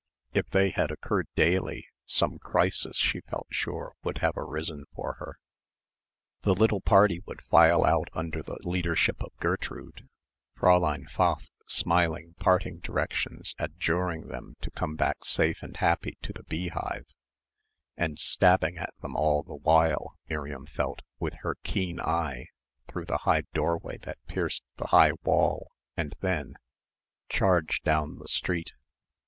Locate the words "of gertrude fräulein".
9.21-11.07